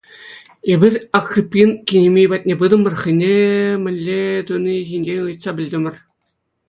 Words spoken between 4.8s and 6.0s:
ҫинчен ыйтса пӗлтӗмӗр.